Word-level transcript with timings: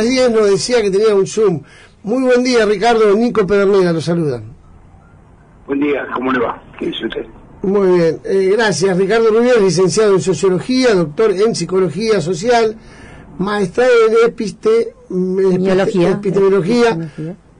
10 0.00 0.30
nos 0.30 0.50
decía 0.50 0.82
que 0.82 0.90
tenía 0.90 1.14
un 1.14 1.26
Zoom. 1.26 1.62
Muy 2.02 2.22
buen 2.22 2.42
día, 2.42 2.64
Ricardo. 2.64 3.14
Nico 3.14 3.46
Pedernera 3.46 3.92
lo 3.92 4.00
saluda. 4.00 4.42
Buen 5.66 5.80
día, 5.80 6.06
¿cómo 6.14 6.32
le 6.32 6.40
va? 6.40 6.62
¿Qué 6.78 6.86
dice 6.86 7.06
usted? 7.06 7.26
Muy 7.62 7.98
bien, 7.98 8.20
eh, 8.24 8.54
gracias. 8.56 8.96
Ricardo 8.96 9.28
Rubio, 9.28 9.60
licenciado 9.60 10.14
en 10.14 10.20
Sociología, 10.20 10.94
doctor 10.94 11.30
en 11.32 11.54
Psicología 11.54 12.20
Social, 12.20 12.74
maestrado 13.38 13.90
en 14.08 14.28
episte, 14.28 14.94
Epidemiología. 15.10 16.10
epistemología, 16.10 17.10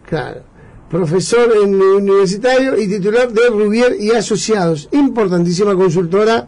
claro, 0.09 0.41
profesor 0.88 1.52
en 1.62 1.75
universitario 1.75 2.80
y 2.80 2.88
titular 2.88 3.30
de 3.30 3.48
Rubier 3.50 3.96
y 4.00 4.12
Asociados, 4.12 4.88
importantísima 4.93 5.75
consultora 5.75 6.46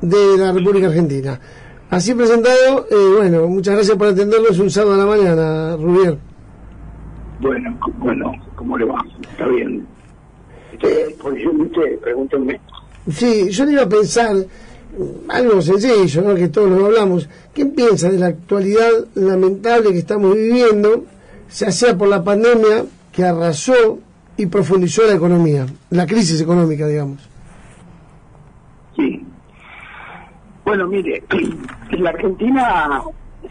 de 0.00 0.36
la 0.36 0.50
República 0.52 0.88
Argentina. 0.88 1.40
Así 1.90 2.14
presentado, 2.14 2.86
eh, 2.88 3.14
bueno, 3.16 3.48
muchas 3.48 3.74
gracias 3.74 3.96
por 3.96 4.06
atendernos 4.06 4.56
un 4.60 4.70
sábado 4.70 4.94
a 4.94 4.98
la 4.98 5.06
mañana, 5.06 5.76
Rubier. 5.76 6.16
Bueno, 7.40 7.76
bueno, 7.98 8.32
¿cómo 8.54 8.78
le 8.78 8.84
va? 8.84 9.04
Está 9.22 9.48
bien. 9.48 9.84
Este, 10.72 11.16
por 11.20 11.32
usted, 11.32 11.98
pregúntenme. 12.00 12.60
Sí, 13.10 13.50
yo 13.50 13.64
le 13.64 13.72
iba 13.72 13.82
a 13.82 13.88
pensar 13.88 14.36
mm, 14.36 15.30
algo 15.30 15.60
sencillo, 15.60 16.22
¿no? 16.22 16.34
que 16.36 16.48
todos 16.48 16.70
lo 16.70 16.86
hablamos. 16.86 17.28
¿Qué 17.52 17.66
piensa 17.66 18.08
de 18.08 18.18
la 18.18 18.26
actualidad 18.26 18.90
lamentable 19.14 19.90
que 19.90 19.98
estamos 19.98 20.36
viviendo, 20.36 21.06
ya 21.52 21.72
sea 21.72 21.98
por 21.98 22.06
la 22.06 22.22
pandemia 22.22 22.84
que 23.10 23.24
arrasó 23.24 23.98
y 24.36 24.46
profundizó 24.46 25.02
la 25.08 25.14
economía, 25.14 25.66
la 25.90 26.06
crisis 26.06 26.40
económica, 26.40 26.86
digamos? 26.86 27.28
Sí. 28.94 29.24
Bueno, 30.64 30.86
mire, 30.86 31.22
en 31.90 32.04
la 32.04 32.10
Argentina 32.10 33.02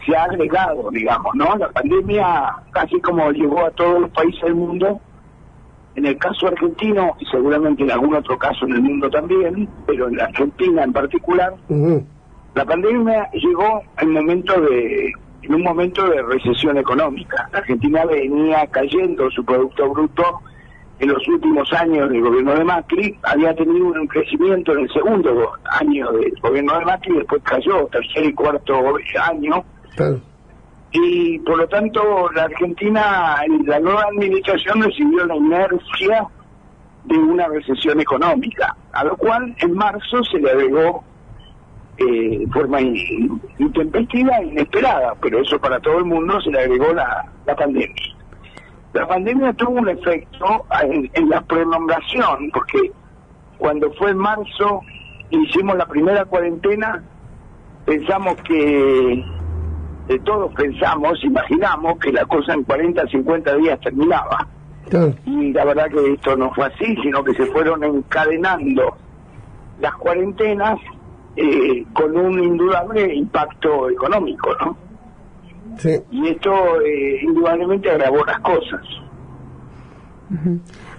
se 0.04 0.16
ha 0.16 0.24
agregado, 0.24 0.90
digamos, 0.90 1.34
¿no? 1.34 1.56
La 1.56 1.70
pandemia 1.70 2.54
casi 2.70 3.00
como 3.00 3.30
llegó 3.32 3.64
a 3.64 3.70
todos 3.70 4.00
los 4.02 4.10
países 4.10 4.42
del 4.42 4.54
mundo. 4.54 5.00
En 5.96 6.06
el 6.06 6.16
caso 6.18 6.46
argentino, 6.46 7.16
y 7.18 7.26
seguramente 7.26 7.82
en 7.82 7.90
algún 7.90 8.14
otro 8.14 8.38
caso 8.38 8.64
en 8.64 8.74
el 8.74 8.82
mundo 8.82 9.10
también, 9.10 9.68
pero 9.86 10.08
en 10.08 10.16
la 10.16 10.24
Argentina 10.24 10.84
en 10.84 10.92
particular, 10.92 11.54
La 12.54 12.64
pandemia 12.64 13.28
llegó 13.32 13.82
en 13.98 14.12
momento 14.12 14.60
de 14.60 15.12
en 15.42 15.54
un 15.54 15.62
momento 15.62 16.06
de 16.08 16.22
recesión 16.22 16.76
económica. 16.76 17.48
La 17.52 17.60
Argentina 17.60 18.04
venía 18.04 18.66
cayendo 18.66 19.30
su 19.30 19.44
producto 19.44 19.88
bruto 19.88 20.40
en 21.00 21.08
los 21.08 21.26
últimos 21.28 21.72
años 21.72 22.08
del 22.10 22.20
gobierno 22.20 22.54
de 22.54 22.64
Macri, 22.64 23.18
había 23.22 23.54
tenido 23.54 23.86
un 23.86 24.06
crecimiento 24.06 24.72
en 24.72 24.80
el 24.80 24.92
segundo 24.92 25.50
año 25.80 26.12
del 26.12 26.32
gobierno 26.42 26.78
de 26.78 26.84
Macri, 26.84 27.14
después 27.16 27.42
cayó 27.42 27.86
tercer 27.86 28.24
y 28.26 28.34
cuarto 28.34 28.74
año, 29.28 29.64
claro. 29.96 30.20
y 30.92 31.38
por 31.40 31.56
lo 31.58 31.66
tanto 31.68 32.30
la 32.34 32.44
Argentina, 32.44 33.36
la 33.64 33.80
nueva 33.80 34.04
administración 34.12 34.82
recibió 34.82 35.24
la 35.26 35.36
inercia 35.36 36.26
de 37.04 37.16
una 37.18 37.48
recesión 37.48 37.98
económica, 37.98 38.76
a 38.92 39.04
lo 39.04 39.16
cual 39.16 39.54
en 39.58 39.72
marzo 39.74 40.22
se 40.30 40.38
le 40.38 40.50
agregó 40.50 41.02
eh, 41.96 42.38
de 42.40 42.46
forma 42.52 42.80
in- 42.80 43.40
intempestiva 43.58 44.36
e 44.38 44.46
inesperada, 44.48 45.14
pero 45.20 45.40
eso 45.40 45.58
para 45.58 45.80
todo 45.80 45.98
el 45.98 46.04
mundo 46.04 46.38
se 46.42 46.50
le 46.50 46.58
agregó 46.60 46.92
la, 46.92 47.24
la 47.46 47.56
pandemia. 47.56 47.94
La 48.92 49.06
pandemia 49.06 49.52
tuvo 49.52 49.80
un 49.80 49.88
efecto 49.88 50.66
en, 50.82 51.10
en 51.14 51.28
la 51.28 51.40
prolongación, 51.42 52.50
porque 52.52 52.90
cuando 53.58 53.92
fue 53.92 54.10
en 54.10 54.18
marzo 54.18 54.80
hicimos 55.30 55.76
la 55.76 55.86
primera 55.86 56.24
cuarentena, 56.24 57.02
pensamos 57.84 58.36
que, 58.42 59.24
eh, 60.08 60.18
todos 60.24 60.52
pensamos, 60.54 61.22
imaginamos 61.22 61.98
que 62.00 62.12
la 62.12 62.24
cosa 62.24 62.54
en 62.54 62.64
40, 62.64 63.06
50 63.06 63.54
días 63.56 63.80
terminaba 63.80 64.48
y 65.24 65.52
la 65.52 65.64
verdad 65.64 65.88
que 65.88 66.14
esto 66.14 66.36
no 66.36 66.52
fue 66.52 66.66
así, 66.66 66.96
sino 67.00 67.22
que 67.22 67.32
se 67.34 67.46
fueron 67.46 67.84
encadenando 67.84 68.96
las 69.78 69.94
cuarentenas 69.94 70.80
eh, 71.36 71.84
con 71.92 72.16
un 72.16 72.42
indudable 72.42 73.14
impacto 73.14 73.88
económico, 73.88 74.50
¿no? 74.60 74.76
Sí. 75.78 76.00
Y 76.10 76.28
esto 76.28 76.80
eh, 76.82 77.20
indudablemente 77.22 77.90
agravó 77.90 78.24
las 78.24 78.40
cosas. 78.40 78.80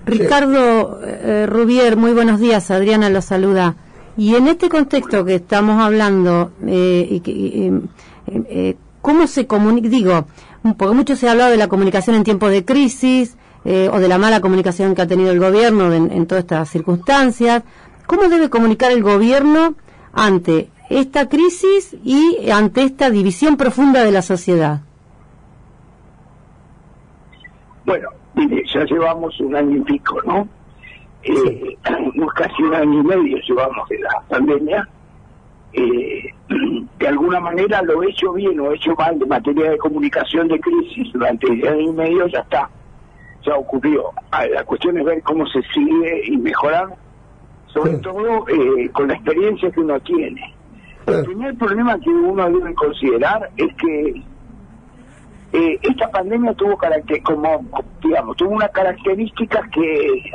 Ricardo 0.05 0.99
eh, 1.05 1.45
Rubier, 1.47 1.95
muy 1.95 2.11
buenos 2.13 2.39
días. 2.39 2.71
Adriana 2.71 3.09
lo 3.09 3.21
saluda. 3.21 3.75
Y 4.17 4.35
en 4.35 4.47
este 4.47 4.69
contexto 4.69 5.23
que 5.23 5.35
estamos 5.35 5.81
hablando, 5.81 6.51
eh, 6.67 7.07
y 7.09 7.19
que, 7.21 7.31
y, 7.31 7.67
eh, 7.67 8.43
eh, 8.49 8.75
¿cómo 9.01 9.25
se 9.27 9.47
comunica? 9.47 9.87
Digo, 9.87 10.25
porque 10.77 10.95
mucho 10.95 11.15
se 11.15 11.27
ha 11.27 11.31
hablado 11.31 11.51
de 11.51 11.57
la 11.57 11.67
comunicación 11.67 12.15
en 12.15 12.23
tiempos 12.23 12.51
de 12.51 12.65
crisis 12.65 13.37
eh, 13.63 13.89
o 13.91 13.99
de 13.99 14.07
la 14.07 14.17
mala 14.17 14.41
comunicación 14.41 14.95
que 14.95 15.01
ha 15.01 15.07
tenido 15.07 15.31
el 15.31 15.39
gobierno 15.39 15.93
en, 15.93 16.11
en 16.11 16.25
todas 16.25 16.43
estas 16.43 16.69
circunstancias. 16.69 17.63
¿Cómo 18.05 18.27
debe 18.27 18.49
comunicar 18.49 18.91
el 18.91 19.01
gobierno 19.01 19.75
ante 20.11 20.69
esta 20.99 21.29
crisis 21.29 21.95
y 22.03 22.49
ante 22.51 22.83
esta 22.83 23.09
división 23.09 23.57
profunda 23.57 24.03
de 24.03 24.11
la 24.11 24.21
sociedad? 24.21 24.81
Bueno, 27.85 28.09
mire, 28.35 28.63
ya 28.73 28.83
llevamos 28.85 29.39
un 29.39 29.55
año 29.55 29.77
y 29.77 29.81
pico, 29.81 30.21
¿no? 30.25 30.47
Eh, 31.23 31.77
casi 32.35 32.63
un 32.63 32.73
año 32.75 32.99
y 32.99 33.03
medio 33.03 33.37
llevamos 33.47 33.87
de 33.89 33.99
la 33.99 34.21
pandemia. 34.29 34.87
Eh, 35.73 36.23
de 36.99 37.07
alguna 37.07 37.39
manera 37.39 37.81
lo 37.81 38.03
he 38.03 38.09
hecho 38.09 38.33
bien 38.33 38.59
o 38.59 38.71
he 38.71 38.75
hecho 38.75 38.93
mal 38.95 39.21
en 39.21 39.27
materia 39.27 39.71
de 39.71 39.77
comunicación 39.77 40.47
de 40.47 40.59
crisis 40.59 41.11
durante 41.13 41.47
el 41.47 41.67
año 41.67 41.81
y 41.81 41.93
medio, 41.93 42.27
ya 42.27 42.39
está, 42.39 42.69
ya 43.45 43.55
ocurrió. 43.55 44.11
Ah, 44.31 44.45
La 44.47 44.63
cuestión 44.63 44.97
es 44.97 45.05
ver 45.05 45.21
cómo 45.23 45.45
se 45.47 45.61
sigue 45.73 46.23
y 46.27 46.37
mejorar, 46.37 46.89
sobre 47.67 47.95
Sí. 47.95 48.01
todo 48.01 48.47
eh, 48.49 48.89
con 48.91 49.07
la 49.07 49.13
experiencia 49.15 49.71
que 49.71 49.79
uno 49.79 49.99
tiene. 50.01 50.53
El 51.07 51.25
primer 51.25 51.57
problema 51.57 51.99
que 51.99 52.09
uno 52.09 52.49
debe 52.49 52.73
considerar 52.75 53.49
es 53.57 53.73
que 53.75 54.23
eh, 55.53 55.79
esta 55.81 56.09
pandemia 56.09 56.53
tuvo 56.53 56.77
carácter, 56.77 57.21
como, 57.23 57.65
digamos, 58.01 58.37
tuvo 58.37 58.51
unas 58.51 58.71
características 58.71 59.69
que 59.69 60.31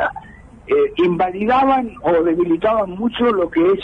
eh, 0.67 0.93
invalidaban 0.97 1.95
o 2.03 2.13
debilitaban 2.23 2.91
mucho 2.91 3.25
lo 3.33 3.49
que 3.49 3.65
es 3.65 3.81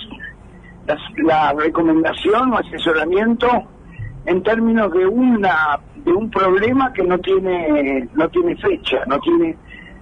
la, 1.17 1.53
recomendación 1.53 2.53
o 2.53 2.59
asesoramiento 2.59 3.49
en 4.27 4.43
términos 4.43 4.93
de 4.93 5.07
una 5.07 5.79
de 6.05 6.13
un 6.13 6.29
problema 6.31 6.93
que 6.93 7.05
no 7.05 7.19
tiene 7.19 8.09
no 8.15 8.29
tiene 8.29 8.57
fecha, 8.57 9.05
no 9.07 9.19
tiene 9.21 9.57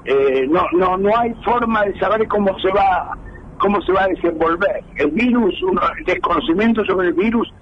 eh, 0.07 0.47
no 0.49 0.63
no 0.73 0.97
no 0.97 1.17
hay 1.19 1.35
forma 1.45 1.85
de 1.85 1.99
saber 1.99 2.27
cómo 2.29 2.59
se 2.61 2.71
va 2.71 3.17
cómo 3.60 3.81
se 3.82 3.93
va 3.93 4.04
a 4.04 4.09
desenvolver. 4.09 4.82
El 4.97 5.10
virus, 5.12 5.62
uno, 5.62 5.81
el 5.98 6.04
desconocimiento 6.04 6.84
sobre 6.84 7.09
el 7.09 7.15
virus 7.15 7.53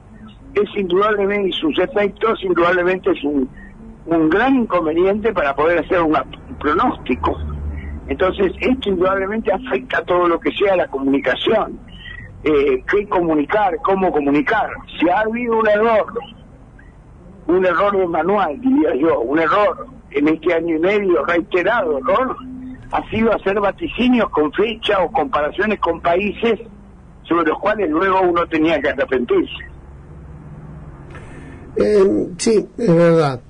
es 0.55 0.77
indudablemente, 0.77 1.49
y 1.51 1.53
sus 1.53 1.79
efectos, 1.79 2.43
indudablemente 2.43 3.11
es 3.11 3.23
un, 3.25 3.49
gran 4.31 4.55
inconveniente 4.55 5.33
para 5.35 5.55
poder 5.55 5.81
hacer 5.81 6.01
un 6.01 6.17
pronóstico. 6.59 7.37
Entonces, 8.09 8.53
esto 8.61 8.89
indudablemente 8.89 9.53
afecta 9.53 9.99
a 9.99 10.05
todo 10.05 10.27
lo 10.29 10.41
que 10.41 10.51
sea 10.53 10.77
la 10.77 10.87
comunicación. 10.87 11.79
Eh, 12.45 12.83
¿Qué 12.91 13.07
comunicar? 13.09 13.77
¿Cómo 13.85 14.11
comunicar? 14.11 14.71
Si 14.99 15.09
ha 15.11 15.21
habido 15.21 15.59
un 15.59 15.69
error, 15.69 16.07
un 17.49 17.67
error 17.67 17.99
de 17.99 18.07
manual, 18.07 18.59
diría 18.61 18.95
yo, 18.95 19.21
un 19.21 19.41
error 19.41 19.89
en 20.13 20.29
este 20.29 20.55
año 20.55 20.77
y 20.77 20.79
medio, 20.79 21.25
reiterado 21.27 21.99
error, 21.99 22.37
ha 22.91 23.11
sido 23.11 23.33
hacer 23.35 23.61
vaticinios 23.61 24.31
con 24.31 24.53
fecha 24.53 25.01
o 25.01 25.11
comparaciones 25.11 25.79
con 25.81 26.01
países 26.01 26.61
sobre 27.25 27.49
los 27.49 27.59
cuales 27.59 27.91
luego 27.91 28.23
uno 28.23 28.47
tenía 28.47 28.81
que 28.81 28.89
arrepentirse. 28.89 29.69
Eh, 31.77 32.29
sí, 32.39 32.67
es 32.79 32.95
verdad. 32.95 33.41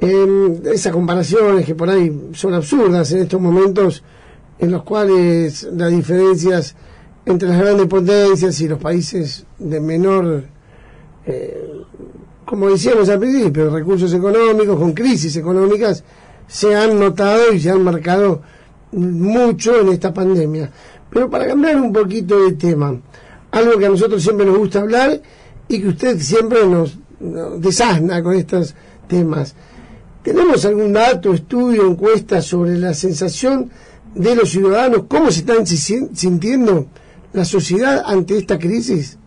Eh, 0.00 0.60
esas 0.72 0.92
comparaciones 0.92 1.66
que 1.66 1.74
por 1.74 1.90
ahí 1.90 2.30
son 2.32 2.54
absurdas 2.54 3.10
en 3.12 3.22
estos 3.22 3.40
momentos 3.40 4.04
en 4.60 4.70
los 4.70 4.84
cuales 4.84 5.64
las 5.72 5.90
diferencias 5.90 6.76
entre 7.26 7.48
las 7.48 7.58
grandes 7.60 7.86
potencias 7.86 8.60
y 8.60 8.68
los 8.68 8.78
países 8.78 9.44
de 9.58 9.80
menor, 9.80 10.44
eh, 11.26 11.72
como 12.44 12.70
decíamos 12.70 13.08
al 13.08 13.18
principio, 13.18 13.70
recursos 13.70 14.14
económicos, 14.14 14.78
con 14.78 14.92
crisis 14.92 15.36
económicas, 15.36 16.04
se 16.46 16.74
han 16.74 16.98
notado 16.98 17.52
y 17.52 17.60
se 17.60 17.70
han 17.70 17.82
marcado 17.82 18.42
mucho 18.92 19.80
en 19.80 19.88
esta 19.88 20.12
pandemia. 20.12 20.70
Pero 21.10 21.28
para 21.30 21.46
cambiar 21.46 21.76
un 21.76 21.92
poquito 21.92 22.44
de 22.44 22.52
tema, 22.52 22.94
algo 23.50 23.78
que 23.78 23.86
a 23.86 23.90
nosotros 23.90 24.22
siempre 24.22 24.46
nos 24.46 24.58
gusta 24.58 24.80
hablar 24.80 25.20
y 25.68 25.80
que 25.80 25.88
usted 25.88 26.18
siempre 26.18 26.66
nos, 26.66 26.98
nos 27.20 27.60
desasna 27.60 28.22
con 28.22 28.34
estos 28.34 28.74
temas. 29.06 29.54
¿Tenemos 30.22 30.64
algún 30.66 30.92
dato, 30.92 31.32
estudio, 31.32 31.86
encuesta 31.86 32.42
sobre 32.42 32.76
la 32.76 32.92
sensación 32.92 33.70
de 34.14 34.34
los 34.34 34.50
ciudadanos? 34.50 35.04
¿Cómo 35.08 35.30
se 35.30 35.40
están 35.40 35.66
si- 35.66 36.08
sintiendo 36.12 36.86
la 37.32 37.44
sociedad 37.44 38.02
ante 38.04 38.36
esta 38.36 38.58
crisis? 38.58 39.18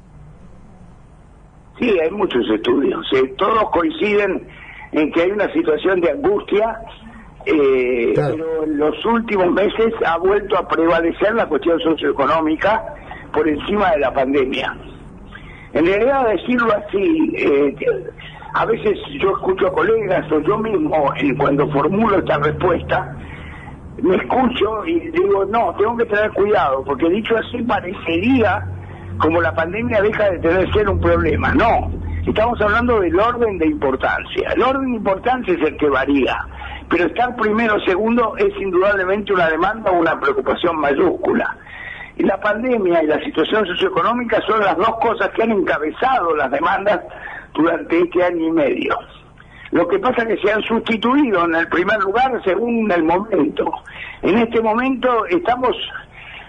Sí, 1.79 1.89
hay 1.99 2.11
muchos 2.11 2.43
estudios. 2.53 3.03
eh, 3.13 3.33
todos 3.37 3.71
coinciden 3.73 4.47
en 4.91 5.11
que 5.11 5.21
hay 5.23 5.31
una 5.31 5.51
situación 5.53 5.99
de 6.01 6.11
angustia, 6.11 6.79
eh, 7.45 8.13
pero 8.15 8.63
en 8.63 8.77
los 8.77 9.05
últimos 9.05 9.51
meses 9.51 9.93
ha 10.05 10.17
vuelto 10.17 10.57
a 10.57 10.67
prevalecer 10.67 11.33
la 11.35 11.47
cuestión 11.47 11.79
socioeconómica 11.79 12.83
por 13.33 13.47
encima 13.47 13.91
de 13.91 13.99
la 13.99 14.13
pandemia. 14.13 14.75
En 15.73 15.85
realidad, 15.85 16.27
decirlo 16.27 16.73
así, 16.73 17.33
eh, 17.37 17.75
a 18.53 18.65
veces 18.65 18.97
yo 19.21 19.31
escucho 19.31 19.67
a 19.67 19.73
colegas 19.73 20.29
o 20.31 20.39
yo 20.41 20.57
mismo, 20.57 21.13
eh, 21.15 21.33
cuando 21.37 21.69
formulo 21.69 22.19
esta 22.19 22.37
respuesta, 22.39 23.15
me 24.01 24.15
escucho 24.15 24.85
y 24.85 24.99
digo, 25.11 25.45
no, 25.45 25.73
tengo 25.75 25.95
que 25.97 26.05
tener 26.05 26.31
cuidado, 26.31 26.83
porque 26.83 27.09
dicho 27.09 27.35
así 27.37 27.61
parecería 27.63 28.65
como 29.17 29.39
la 29.41 29.53
pandemia 29.53 30.01
deja 30.01 30.31
de 30.31 30.39
tener 30.39 30.73
ser 30.73 30.89
un 30.89 30.99
problema. 30.99 31.53
No, 31.53 31.91
estamos 32.25 32.59
hablando 32.61 32.99
del 32.99 33.17
orden 33.17 33.57
de 33.57 33.67
importancia. 33.67 34.49
El 34.55 34.63
orden 34.63 34.91
de 34.91 34.97
importancia 34.97 35.53
es 35.53 35.61
el 35.61 35.77
que 35.77 35.89
varía, 35.89 36.37
pero 36.91 37.05
estar 37.05 37.33
primero 37.37 37.75
o 37.75 37.79
segundo 37.79 38.35
es 38.37 38.53
indudablemente 38.59 39.31
una 39.31 39.49
demanda 39.49 39.89
o 39.91 39.99
una 39.99 40.19
preocupación 40.19 40.75
mayúscula. 40.77 41.55
Y 42.17 42.23
la 42.23 42.37
pandemia 42.37 43.01
y 43.01 43.07
la 43.07 43.23
situación 43.23 43.65
socioeconómica 43.65 44.41
son 44.41 44.59
las 44.59 44.75
dos 44.75 44.97
cosas 44.99 45.29
que 45.29 45.43
han 45.43 45.51
encabezado 45.51 46.35
las 46.35 46.51
demandas 46.51 46.99
durante 47.53 47.97
este 47.97 48.21
año 48.21 48.45
y 48.45 48.51
medio. 48.51 48.97
Lo 49.71 49.87
que 49.87 49.99
pasa 49.99 50.23
es 50.23 50.27
que 50.27 50.47
se 50.47 50.53
han 50.53 50.61
sustituido 50.63 51.45
en 51.45 51.55
el 51.55 51.69
primer 51.69 51.97
lugar 52.01 52.41
según 52.43 52.91
el 52.91 53.03
momento. 53.03 53.71
En 54.21 54.37
este 54.37 54.61
momento 54.61 55.25
estamos 55.27 55.73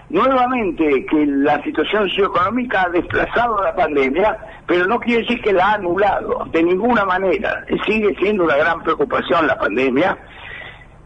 nuevamente 0.09 1.05
que 1.05 1.25
la 1.25 1.61
situación 1.63 2.07
socioeconómica 2.09 2.83
ha 2.83 2.89
desplazado 2.89 3.59
a 3.59 3.65
la 3.65 3.75
pandemia, 3.75 4.37
pero 4.67 4.85
no 4.85 4.99
quiere 4.99 5.21
decir 5.21 5.41
que 5.41 5.53
la 5.53 5.71
ha 5.71 5.73
anulado, 5.73 6.45
de 6.51 6.63
ninguna 6.63 7.05
manera. 7.05 7.65
Sigue 7.85 8.15
siendo 8.19 8.43
una 8.43 8.57
gran 8.57 8.81
preocupación 8.83 9.47
la 9.47 9.57
pandemia, 9.57 10.17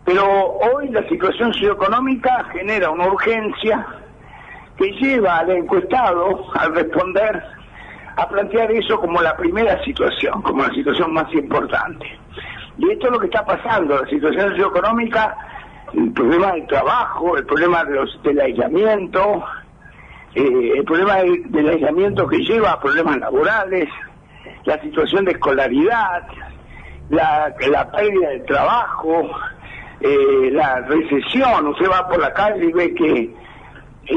pero 0.06 0.26
hoy 0.26 0.90
la 0.90 1.08
situación 1.08 1.54
socioeconómica 1.54 2.46
genera 2.54 2.90
una 2.90 3.08
urgencia 3.08 3.86
que 4.78 4.92
lleva 4.92 5.40
al 5.40 5.50
encuestado, 5.50 6.46
al 6.54 6.76
responder, 6.76 7.44
a 8.16 8.28
plantear 8.30 8.72
eso 8.72 9.00
como 9.00 9.22
la 9.22 9.36
primera 9.36 9.84
situación, 9.84 10.42
como 10.42 10.64
la 10.64 10.74
situación 10.74 11.14
más 11.14 11.32
importante. 11.34 12.08
Y 12.78 12.92
esto 12.92 13.08
es 13.08 13.12
lo 13.12 13.20
que 13.20 13.26
está 13.26 13.46
pasando, 13.46 14.02
la 14.02 14.08
situación 14.08 14.50
socioeconómica, 14.52 15.36
el 15.94 16.12
problema 16.12 16.52
del 16.54 16.68
trabajo, 16.68 17.38
el 17.38 17.46
problema 17.46 17.84
de 17.86 17.96
los, 17.96 18.24
del 18.24 18.40
aislamiento, 18.40 19.44
eh, 20.36 20.74
el 20.78 20.84
problema 20.84 21.18
del, 21.18 21.70
aislamiento 21.70 22.28
que 22.28 22.38
lleva 22.40 22.72
a 22.72 22.80
problemas 22.80 23.18
laborales, 23.18 23.90
la 24.66 24.80
situación 24.82 25.26
de 25.26 25.32
escolaridad, 25.32 26.28
la, 27.10 27.54
pérdida 27.92 28.30
del 28.30 28.46
trabajo, 28.46 29.30
eh, 30.02 30.50
la 30.52 30.82
recesión, 30.82 31.68
usted 31.68 31.90
va 31.90 32.08
por 32.08 32.20
la 32.20 32.34
calle 32.34 32.66
y 32.66 32.72
ve 32.74 32.94
que, 32.94 33.34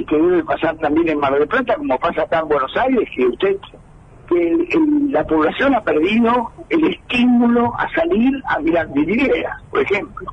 que 0.05 0.17
debe 0.17 0.45
pasar 0.45 0.77
también 0.79 1.09
en 1.09 1.21
Mar 1.21 1.39
del 1.39 1.49
Plata, 1.49 1.77
como 1.77 1.99
pasa 1.99 2.23
acá 2.23 2.41
en 2.41 2.49
Buenos 2.49 2.77
Aires, 2.77 3.09
que 3.15 3.27
usted 3.27 3.57
que 4.29 4.57
la 5.11 5.25
población 5.25 5.75
ha 5.75 5.83
perdido 5.83 6.53
el 6.69 6.85
estímulo 6.85 7.75
a 7.77 7.89
salir 7.93 8.41
a 8.47 8.61
mirar 8.61 8.89
vidriera, 8.93 9.61
por 9.71 9.81
ejemplo. 9.81 10.33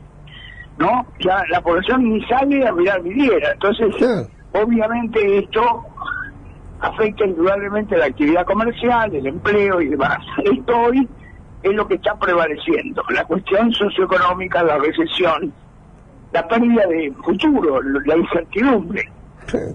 ¿No? 0.79 1.05
Ya 1.19 1.43
la 1.49 1.61
población 1.61 2.03
ni 2.03 2.23
sale 2.25 2.67
a 2.67 2.71
mirar 2.71 3.01
vidriera. 3.01 3.51
Entonces, 3.53 3.95
obviamente 4.53 5.39
esto 5.39 5.61
afecta 6.79 7.25
indudablemente 7.25 7.97
la 7.97 8.05
actividad 8.05 8.45
comercial, 8.45 9.13
el 9.15 9.25
empleo 9.25 9.81
y 9.81 9.87
demás. 9.87 10.19
Esto 10.43 10.77
hoy 10.77 11.07
es 11.63 11.73
lo 11.73 11.87
que 11.87 11.95
está 11.95 12.15
prevaleciendo. 12.19 13.01
La 13.09 13.25
cuestión 13.25 13.71
socioeconómica, 13.73 14.63
la 14.63 14.77
recesión, 14.77 15.51
la 16.31 16.47
pérdida 16.47 16.85
de 16.87 17.11
futuro, 17.23 17.81
la 17.81 18.17
incertidumbre. 18.17 19.09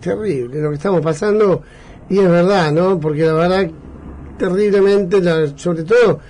Terrible 0.01 0.61
lo 0.61 0.69
que 0.69 0.77
estamos 0.77 1.01
pasando 1.01 1.63
y 2.09 2.19
es 2.19 2.31
verdad, 2.31 2.71
¿no? 2.73 3.01
Porque 3.01 3.23
la 3.25 3.33
verdad 3.33 3.71
terriblemente, 4.37 5.23
sobre 5.57 5.85
todo 5.85 6.21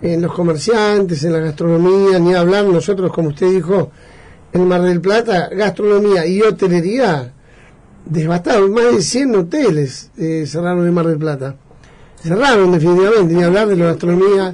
en 0.00 0.20
los 0.20 0.32
comerciantes, 0.32 1.24
en 1.24 1.32
la 1.32 1.38
gastronomía, 1.40 2.18
ni 2.18 2.34
hablar 2.34 2.66
nosotros, 2.66 3.10
como 3.12 3.28
usted 3.28 3.50
dijo, 3.50 3.90
en 4.54 4.68
Mar 4.68 4.82
del 4.82 5.00
Plata, 5.00 5.48
gastronomía 5.50 6.26
y 6.26 6.40
hotelería, 6.40 7.32
devastados, 8.06 8.70
más 8.70 8.94
de 8.94 9.02
100 9.02 9.34
hoteles 9.34 10.12
eh, 10.16 10.46
cerraron 10.46 10.86
en 10.86 10.94
Mar 10.94 11.06
del 11.06 11.18
Plata 11.18 11.56
cerraron 12.24 12.72
definitivamente, 12.72 13.34
ni 13.34 13.42
hablar 13.42 13.66
de 13.66 13.76
la 13.76 13.84
gastronomía. 13.86 14.50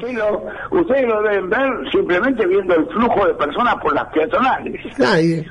ustedes 0.70 1.06
lo 1.06 1.22
deben 1.22 1.48
ver 1.48 1.70
simplemente 1.92 2.44
viendo 2.44 2.74
el 2.74 2.86
flujo 2.86 3.26
de 3.26 3.34
personas 3.34 3.76
por 3.76 3.94
las 3.94 4.06
peatonales. 4.06 4.80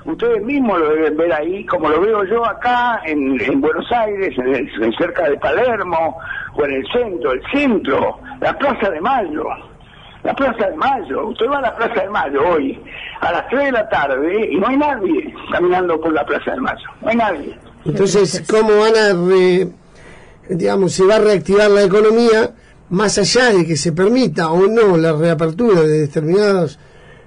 Ustedes 0.03 0.43
mismos 0.43 0.79
lo 0.79 0.89
deben 0.95 1.15
ver 1.15 1.31
ahí, 1.31 1.65
como 1.65 1.87
lo 1.87 2.01
veo 2.01 2.25
yo 2.25 2.45
acá 2.45 2.99
en, 3.05 3.39
en 3.39 3.61
Buenos 3.61 3.89
Aires, 3.91 4.37
en, 4.37 4.93
cerca 4.97 5.29
de 5.29 5.37
Palermo, 5.37 6.17
o 6.55 6.65
en 6.65 6.71
el 6.71 6.87
centro, 6.91 7.31
el 7.31 7.41
centro, 7.53 8.19
la 8.41 8.57
Plaza 8.57 8.89
de 8.89 8.99
Mayo. 8.99 9.45
La 10.29 10.35
Plaza 10.35 10.69
de 10.69 10.75
Mayo, 10.75 11.27
usted 11.29 11.47
va 11.47 11.57
a 11.57 11.61
la 11.61 11.75
Plaza 11.75 12.03
de 12.03 12.09
Mayo 12.11 12.39
hoy 12.51 12.79
a 13.19 13.31
las 13.31 13.47
3 13.49 13.63
de 13.63 13.71
la 13.71 13.89
tarde 13.89 14.51
y 14.51 14.57
no 14.57 14.67
hay 14.67 14.77
nadie 14.77 15.33
caminando 15.51 15.99
por 15.99 16.13
la 16.13 16.23
Plaza 16.23 16.51
de 16.51 16.61
Mayo, 16.61 16.87
no 17.01 17.09
hay 17.09 17.15
nadie. 17.15 17.57
Entonces, 17.83 18.43
¿cómo 18.47 18.77
van 18.77 18.93
a 18.95 20.55
digamos, 20.55 20.93
se 20.93 21.03
va 21.03 21.15
a 21.15 21.19
reactivar 21.19 21.71
la 21.71 21.81
economía 21.81 22.51
más 22.91 23.17
allá 23.17 23.53
de 23.53 23.65
que 23.65 23.75
se 23.75 23.91
permita 23.91 24.51
o 24.51 24.67
no 24.67 24.97
la 24.97 25.13
reapertura 25.13 25.81
de 25.81 26.01
determinados 26.01 26.77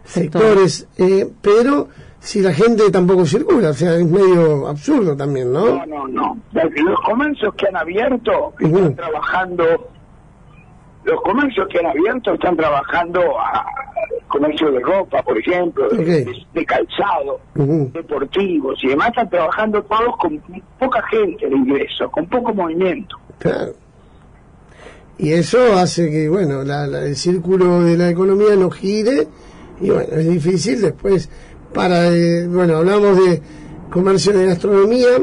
sectores, 0.05 0.87
eh, 0.97 1.29
pero 1.41 1.89
si 2.21 2.41
la 2.41 2.53
gente 2.53 2.89
tampoco 2.93 3.27
circula, 3.27 3.71
o 3.71 3.75
sea, 3.75 3.97
es 3.97 4.07
medio 4.07 4.69
absurdo 4.69 5.17
también, 5.17 5.53
¿no? 5.53 5.85
No, 5.85 5.87
no, 5.87 6.07
no. 6.07 6.39
Los 6.53 7.01
comercios 7.01 7.53
que 7.55 7.67
han 7.67 7.77
abierto 7.77 8.55
están 8.61 8.95
trabajando, 8.95 9.91
los 11.05 11.21
comercios 11.23 11.67
que 11.69 11.79
han 11.79 11.87
abierto 11.87 12.35
están 12.35 12.57
trabajando 12.57 13.21
a 13.39 13.65
comercio 14.29 14.71
de 14.71 14.81
ropa, 14.81 15.23
por 15.23 15.37
ejemplo, 15.39 15.89
de, 15.91 16.65
calzado, 16.65 17.41
deportivos 17.55 18.83
y 18.83 18.89
demás, 18.89 19.09
están 19.09 19.29
trabajando 19.29 19.83
todos 19.83 20.17
con 20.19 20.41
poca 20.79 21.03
gente 21.11 21.49
de 21.49 21.55
ingreso, 21.57 22.11
con 22.11 22.27
poco 22.27 22.55
movimiento. 22.55 23.17
Claro. 23.39 23.73
Y 25.19 25.33
eso 25.33 25.75
hace 25.75 26.11
que, 26.11 26.29
bueno, 26.29 26.63
el 26.63 27.17
círculo 27.17 27.83
de 27.83 27.97
la 27.97 28.09
economía 28.09 28.57
no 28.57 28.71
gire 28.71 29.29
y, 29.81 29.91
bueno, 29.91 30.09
es 30.13 30.29
difícil 30.29 30.81
después 30.81 31.29
para, 31.75 32.09
eh, 32.09 32.47
bueno, 32.47 32.79
hablamos 32.79 33.17
de 33.19 33.43
comercio 33.91 34.33
de 34.33 34.47
gastronomía, 34.47 35.19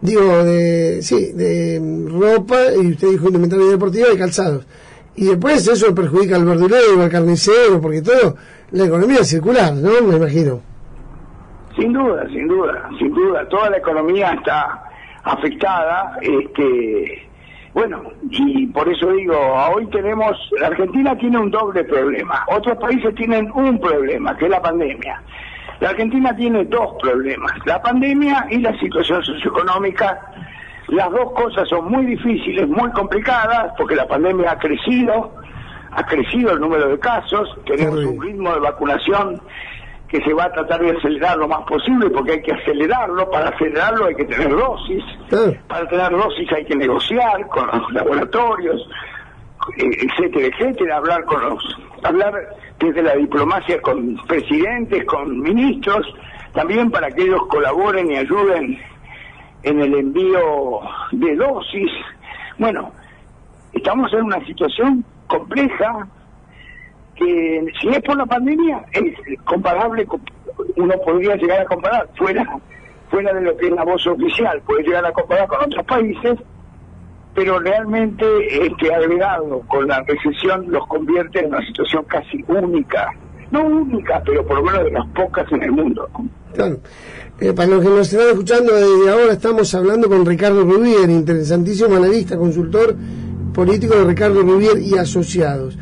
digo, 0.00 0.44
de, 0.44 1.00
sí, 1.02 1.32
de 1.32 2.06
ropa, 2.08 2.56
y 2.80 2.92
usted 2.92 3.10
dijo 3.10 3.26
indumentaria 3.26 3.66
deportiva 3.66 4.06
y 4.14 4.16
calzados 4.16 4.64
y 5.18 5.24
después 5.24 5.66
eso 5.66 5.92
perjudica 5.92 6.36
al 6.36 6.44
verdulero, 6.44 7.02
al 7.02 7.10
carnicero, 7.10 7.80
porque 7.80 8.02
todo, 8.02 8.36
la 8.70 8.84
economía 8.84 9.24
circular, 9.24 9.74
¿no? 9.74 9.90
Me 10.06 10.16
imagino. 10.16 10.60
Sin 11.76 11.92
duda, 11.92 12.24
sin 12.28 12.46
duda, 12.46 12.88
sin 12.98 13.12
duda, 13.12 13.48
toda 13.48 13.70
la 13.70 13.78
economía 13.78 14.30
está 14.34 14.84
afectada, 15.24 16.18
este, 16.22 17.28
bueno, 17.74 18.02
y 18.30 18.68
por 18.68 18.88
eso 18.88 19.10
digo, 19.10 19.36
hoy 19.74 19.86
tenemos, 19.86 20.36
la 20.60 20.68
Argentina 20.68 21.18
tiene 21.18 21.38
un 21.38 21.50
doble 21.50 21.82
problema, 21.82 22.44
otros 22.48 22.78
países 22.78 23.12
tienen 23.16 23.50
un 23.54 23.80
problema, 23.80 24.36
que 24.36 24.44
es 24.44 24.50
la 24.52 24.62
pandemia. 24.62 25.20
La 25.80 25.90
Argentina 25.90 26.34
tiene 26.36 26.64
dos 26.64 26.94
problemas, 27.00 27.52
la 27.66 27.82
pandemia 27.82 28.46
y 28.50 28.58
la 28.58 28.78
situación 28.78 29.22
socioeconómica 29.24 30.20
las 30.88 31.10
dos 31.10 31.32
cosas 31.32 31.68
son 31.68 31.90
muy 31.90 32.06
difíciles, 32.06 32.66
muy 32.68 32.90
complicadas, 32.92 33.72
porque 33.76 33.94
la 33.94 34.06
pandemia 34.06 34.52
ha 34.52 34.58
crecido, 34.58 35.34
ha 35.90 36.04
crecido 36.04 36.52
el 36.52 36.60
número 36.60 36.88
de 36.88 36.98
casos, 36.98 37.48
tenemos 37.66 38.04
un 38.04 38.20
ritmo 38.20 38.52
de 38.54 38.60
vacunación 38.60 39.40
que 40.08 40.22
se 40.22 40.32
va 40.32 40.44
a 40.44 40.52
tratar 40.52 40.80
de 40.80 40.96
acelerar 40.96 41.36
lo 41.36 41.46
más 41.46 41.60
posible, 41.66 42.08
porque 42.08 42.32
hay 42.32 42.42
que 42.42 42.52
acelerarlo, 42.52 43.30
para 43.30 43.50
acelerarlo 43.50 44.06
hay 44.06 44.14
que 44.14 44.24
tener 44.24 44.50
dosis, 44.50 45.04
para 45.68 45.86
tener 45.86 46.10
dosis 46.10 46.50
hay 46.52 46.64
que 46.64 46.74
negociar 46.74 47.46
con 47.48 47.66
los 47.66 47.92
laboratorios, 47.92 48.88
etcétera, 49.76 50.46
etcétera, 50.46 50.96
hablar 50.96 51.24
con 51.26 51.42
los, 51.42 51.76
hablar 52.02 52.32
desde 52.78 53.02
la 53.02 53.14
diplomacia 53.16 53.82
con 53.82 54.16
presidentes, 54.26 55.04
con 55.04 55.40
ministros, 55.40 56.06
también 56.54 56.90
para 56.90 57.10
que 57.10 57.24
ellos 57.24 57.42
colaboren 57.48 58.10
y 58.10 58.16
ayuden 58.16 58.78
en 59.62 59.80
el 59.80 59.94
envío 59.94 60.80
de 61.12 61.36
dosis. 61.36 61.90
Bueno, 62.58 62.92
estamos 63.72 64.12
en 64.12 64.22
una 64.22 64.44
situación 64.46 65.04
compleja 65.26 66.06
que 67.14 67.66
si 67.80 67.88
es 67.88 68.00
por 68.02 68.16
la 68.16 68.26
pandemia 68.26 68.84
es 68.92 69.40
comparable, 69.44 70.06
uno 70.76 70.94
podría 71.04 71.36
llegar 71.36 71.60
a 71.60 71.64
comparar 71.64 72.08
fuera 72.16 72.58
fuera 73.10 73.32
de 73.32 73.40
lo 73.40 73.56
que 73.56 73.66
es 73.66 73.72
la 73.72 73.84
voz 73.84 74.06
oficial, 74.06 74.60
puede 74.66 74.82
llegar 74.82 75.04
a 75.06 75.12
comparar 75.12 75.48
con 75.48 75.64
otros 75.64 75.84
países, 75.86 76.38
pero 77.34 77.58
realmente 77.58 78.26
este 78.66 78.94
agregado 78.94 79.60
con 79.66 79.88
la 79.88 80.02
recesión 80.02 80.70
los 80.70 80.86
convierte 80.86 81.40
en 81.40 81.46
una 81.46 81.64
situación 81.66 82.04
casi 82.04 82.44
única, 82.48 83.12
no 83.50 83.62
única, 83.64 84.22
pero 84.24 84.46
por 84.46 84.58
lo 84.58 84.64
menos 84.64 84.84
de 84.84 84.90
las 84.90 85.06
pocas 85.08 85.50
en 85.52 85.62
el 85.62 85.72
mundo. 85.72 86.08
Claro. 86.54 86.80
Eh, 87.40 87.52
para 87.52 87.68
los 87.68 87.84
que 87.84 87.88
nos 87.88 88.12
están 88.12 88.28
escuchando 88.30 88.74
desde 88.74 89.10
ahora, 89.10 89.32
estamos 89.32 89.72
hablando 89.74 90.08
con 90.08 90.26
Ricardo 90.26 90.64
Rubier, 90.64 91.08
interesantísimo 91.08 91.94
analista, 91.96 92.36
consultor 92.36 92.96
político 93.54 93.94
de 93.94 94.04
Ricardo 94.04 94.42
Rubier 94.42 94.78
y 94.78 94.98
asociados. 94.98 95.78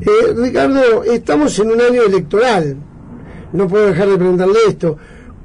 Eh, 0.00 0.34
Ricardo, 0.36 1.02
estamos 1.04 1.58
en 1.58 1.72
un 1.72 1.80
año 1.80 2.02
electoral. 2.02 2.76
No 3.52 3.66
puedo 3.66 3.86
dejar 3.86 4.08
de 4.08 4.16
preguntarle 4.16 4.58
esto. 4.68 4.96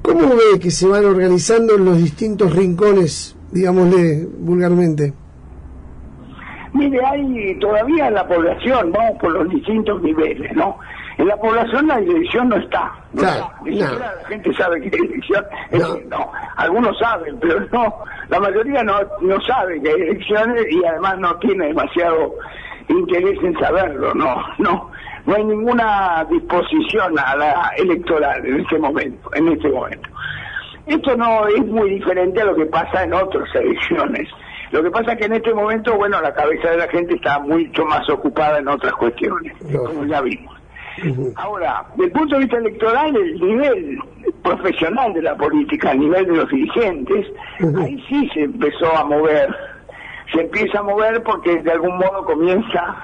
¿Cómo 0.02 0.28
ve 0.28 0.60
que 0.60 0.70
se 0.70 0.86
van 0.86 1.04
organizando 1.04 1.76
los 1.76 1.98
distintos 1.98 2.54
rincones, 2.54 3.36
digámosle 3.50 4.28
vulgarmente? 4.38 5.12
Mire, 6.72 7.00
hay 7.04 7.58
todavía 7.58 8.10
la 8.10 8.26
población, 8.28 8.92
vamos 8.92 9.18
por 9.20 9.32
los 9.32 9.48
distintos 9.48 10.00
niveles, 10.02 10.54
¿no? 10.54 10.76
En 11.18 11.28
la 11.28 11.36
población 11.36 11.86
la 11.86 11.96
dirección 11.98 12.48
no 12.50 12.56
está. 12.56 12.92
No 13.12 13.22
Claro, 13.22 13.36
está. 13.46 13.60
Ni 13.64 13.70
no. 13.78 13.86
siquiera 13.88 14.14
la 14.22 14.28
gente 14.28 14.54
sabe 14.54 14.80
que 14.82 14.96
hay 14.96 15.06
elección. 15.08 15.44
Es 15.70 15.80
No. 15.80 15.88
decir, 15.94 16.06
no. 16.08 16.32
Algunos 16.56 16.98
saben, 16.98 17.38
pero 17.40 17.60
no. 17.72 17.94
La 18.28 18.40
mayoría 18.40 18.82
no, 18.82 18.98
no 19.22 19.40
sabe 19.42 19.80
que 19.80 19.88
hay 19.88 20.00
elecciones 20.02 20.66
y 20.70 20.84
además 20.84 21.18
no 21.18 21.36
tiene 21.38 21.68
demasiado 21.68 22.34
interés 22.88 23.38
en 23.42 23.58
saberlo. 23.58 24.12
No, 24.14 24.36
no. 24.58 24.90
No 25.24 25.34
hay 25.34 25.44
ninguna 25.44 26.24
disposición 26.30 27.18
a 27.18 27.34
la 27.34 27.72
electoral 27.78 28.44
en 28.46 28.60
este 28.60 28.78
momento. 28.78 29.30
En 29.34 29.48
este 29.48 29.68
momento. 29.70 30.08
Esto 30.86 31.16
no 31.16 31.48
es 31.48 31.66
muy 31.66 31.90
diferente 31.90 32.42
a 32.42 32.44
lo 32.44 32.54
que 32.54 32.66
pasa 32.66 33.02
en 33.04 33.12
otras 33.12 33.52
elecciones. 33.56 34.28
Lo 34.70 34.82
que 34.82 34.90
pasa 34.90 35.12
es 35.12 35.18
que 35.18 35.24
en 35.26 35.32
este 35.32 35.52
momento, 35.54 35.96
bueno, 35.96 36.20
la 36.20 36.32
cabeza 36.32 36.70
de 36.70 36.76
la 36.76 36.88
gente 36.88 37.14
está 37.14 37.38
mucho 37.40 37.84
más 37.86 38.08
ocupada 38.10 38.58
en 38.58 38.68
otras 38.68 38.92
cuestiones, 38.94 39.52
como 39.76 40.04
ya 40.04 40.20
vimos. 40.20 40.55
Ahora, 41.36 41.84
desde 41.90 42.04
el 42.04 42.12
punto 42.12 42.34
de 42.36 42.40
vista 42.42 42.56
electoral, 42.58 43.16
el 43.16 43.40
nivel 43.40 43.98
profesional 44.42 45.12
de 45.12 45.22
la 45.22 45.36
política, 45.36 45.92
el 45.92 46.00
nivel 46.00 46.26
de 46.26 46.36
los 46.36 46.48
dirigentes, 46.48 47.26
ahí 47.78 48.02
sí 48.08 48.28
se 48.32 48.42
empezó 48.42 48.96
a 48.96 49.04
mover. 49.04 49.54
Se 50.32 50.40
empieza 50.40 50.78
a 50.78 50.82
mover 50.82 51.22
porque 51.22 51.62
de 51.62 51.72
algún 51.72 51.98
modo 51.98 52.24
comienza, 52.24 52.96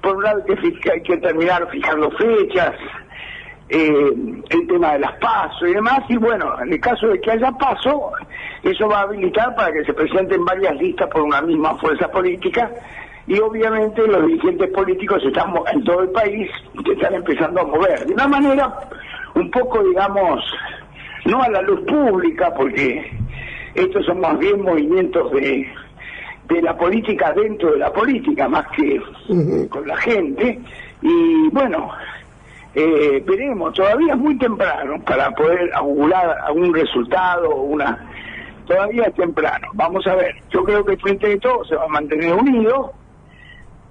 por 0.00 0.16
un 0.16 0.22
lado 0.22 0.44
hay 0.48 0.72
que, 0.72 0.92
hay 0.92 1.02
que 1.02 1.16
terminar 1.16 1.68
fijando 1.70 2.10
fechas, 2.12 2.74
eh, 3.68 4.12
el 4.50 4.66
tema 4.66 4.92
de 4.92 4.98
las 4.98 5.12
pasos 5.12 5.68
y 5.68 5.72
demás, 5.72 6.00
y 6.08 6.16
bueno, 6.18 6.60
en 6.60 6.72
el 6.72 6.80
caso 6.80 7.06
de 7.08 7.20
que 7.20 7.30
haya 7.30 7.50
paso, 7.52 8.12
eso 8.62 8.86
va 8.86 8.98
a 8.98 9.02
habilitar 9.02 9.54
para 9.54 9.72
que 9.72 9.84
se 9.84 9.94
presenten 9.94 10.44
varias 10.44 10.76
listas 10.76 11.08
por 11.08 11.22
una 11.22 11.40
misma 11.40 11.76
fuerza 11.78 12.08
política, 12.08 12.70
y 13.32 13.38
obviamente 13.38 14.06
los 14.06 14.26
dirigentes 14.26 14.68
políticos 14.72 15.22
están 15.24 15.54
en 15.72 15.82
todo 15.84 16.02
el 16.02 16.10
país 16.10 16.50
se 16.84 16.92
están 16.92 17.14
empezando 17.14 17.62
a 17.62 17.64
mover, 17.64 18.06
de 18.06 18.12
una 18.12 18.28
manera 18.28 18.74
un 19.34 19.50
poco, 19.50 19.82
digamos, 19.82 20.44
no 21.24 21.42
a 21.42 21.48
la 21.48 21.62
luz 21.62 21.80
pública, 21.80 22.52
porque 22.54 23.10
estos 23.74 24.04
son 24.04 24.20
más 24.20 24.38
bien 24.38 24.60
movimientos 24.60 25.32
de, 25.32 25.66
de 26.46 26.60
la 26.60 26.76
política 26.76 27.32
dentro 27.32 27.72
de 27.72 27.78
la 27.78 27.90
política, 27.90 28.48
más 28.48 28.66
que 28.68 29.00
con 29.70 29.88
la 29.88 29.96
gente, 29.96 30.60
y 31.00 31.48
bueno, 31.48 31.88
eh, 32.74 33.22
veremos, 33.26 33.72
todavía 33.72 34.12
es 34.12 34.18
muy 34.18 34.36
temprano 34.36 35.02
para 35.06 35.30
poder 35.30 35.70
augurar 35.72 36.36
algún 36.44 36.74
resultado, 36.74 37.54
una 37.56 37.98
todavía 38.66 39.04
es 39.04 39.14
temprano. 39.14 39.68
Vamos 39.72 40.06
a 40.06 40.16
ver, 40.16 40.34
yo 40.50 40.62
creo 40.64 40.84
que 40.84 40.98
frente 40.98 41.28
de 41.28 41.38
todo 41.38 41.64
se 41.64 41.76
va 41.76 41.84
a 41.84 41.88
mantener 41.88 42.34
unido, 42.34 42.92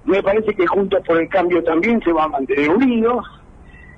me 0.04 0.22
parece 0.22 0.54
que 0.54 0.66
Juntos 0.66 1.00
por 1.06 1.20
el 1.20 1.28
Cambio 1.28 1.62
también 1.62 2.00
se 2.02 2.12
va 2.12 2.24
a 2.24 2.28
mantener 2.28 2.70
unido, 2.70 3.22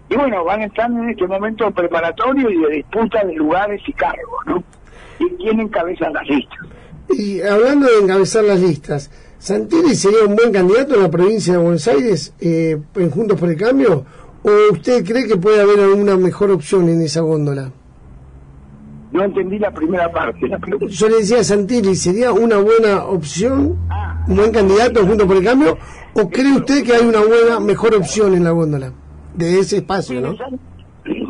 y 0.09 0.17
bueno, 0.17 0.45
van 0.45 0.61
a 0.61 0.65
estar 0.67 0.91
en 0.91 1.09
este 1.09 1.27
momento 1.27 1.71
preparatorio 1.71 2.51
y 2.51 2.61
de 2.61 2.69
disputa 2.77 3.25
de 3.25 3.35
lugares 3.35 3.81
y 3.87 3.93
cargos, 3.95 4.47
¿no? 4.47 4.63
Y 5.19 5.29
quién 5.37 5.61
encabeza 5.61 6.11
las 6.11 6.27
listas. 6.29 6.59
Y 7.09 7.41
hablando 7.41 7.87
de 7.87 7.99
encabezar 8.03 8.45
las 8.45 8.61
listas, 8.61 9.11
¿Santilli 9.39 9.95
sería 9.95 10.25
un 10.27 10.37
buen 10.37 10.53
candidato 10.53 10.95
en 10.95 11.03
la 11.03 11.11
provincia 11.11 11.55
de 11.55 11.59
Buenos 11.59 11.87
Aires 11.89 12.35
eh, 12.41 12.79
en 12.97 13.11
Juntos 13.11 13.39
por 13.39 13.49
el 13.49 13.57
Cambio? 13.57 14.05
¿O 14.43 14.73
usted 14.73 15.05
cree 15.05 15.27
que 15.27 15.37
puede 15.37 15.61
haber 15.61 15.81
alguna 15.81 16.17
mejor 16.17 16.51
opción 16.51 16.89
en 16.89 17.01
esa 17.03 17.21
góndola? 17.21 17.71
No 19.13 19.23
entendí 19.25 19.59
la 19.59 19.71
primera 19.71 20.11
parte 20.11 20.49
la 20.49 20.59
pregunta. 20.59 20.87
Yo 20.89 21.09
le 21.09 21.17
decía 21.17 21.41
a 21.41 21.45
Santilli, 21.45 21.95
¿sería 21.95 22.33
una 22.33 22.59
buena 22.59 23.05
opción, 23.05 23.79
Ah. 23.91 24.04
Un 24.29 24.37
buen 24.37 24.53
candidato 24.53 25.01
en 25.01 25.07
Juntos 25.09 25.27
por 25.27 25.37
el 25.37 25.45
Cambio? 25.45 25.79
¿O 26.15 26.29
cree 26.31 26.53
usted 26.53 26.85
que 26.85 26.95
hay 26.95 27.07
una 27.07 27.21
buena, 27.21 27.61
mejor 27.61 27.95
opción 27.95 28.35
en 28.35 28.45
la 28.45 28.51
góndola 28.51 28.93
de 29.35 29.59
ese 29.59 29.79
espacio, 29.79 30.21
no? 30.21 30.35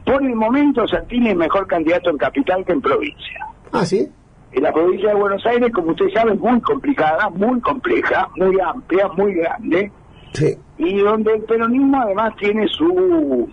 Por 0.04 0.22
el 0.22 0.34
momento, 0.34 0.86
Santini 0.86 1.30
es 1.30 1.36
mejor 1.36 1.66
candidato 1.66 2.10
en 2.10 2.18
capital 2.18 2.64
que 2.64 2.72
en 2.72 2.80
provincia. 2.80 3.46
Ah, 3.72 3.84
sí. 3.84 4.08
En 4.52 4.62
la 4.62 4.72
provincia 4.72 5.08
de 5.08 5.14
Buenos 5.16 5.44
Aires, 5.46 5.72
como 5.74 5.90
usted 5.92 6.06
sabe, 6.14 6.34
es 6.34 6.38
muy 6.38 6.60
complicada, 6.60 7.28
muy 7.30 7.60
compleja, 7.60 8.28
muy 8.36 8.56
amplia, 8.60 9.08
muy 9.16 9.34
grande, 9.34 9.90
Sí. 10.32 10.56
y 10.78 10.98
donde 10.98 11.32
el 11.34 11.42
peronismo 11.42 12.00
además 12.00 12.34
tiene 12.38 12.66
su 12.68 13.48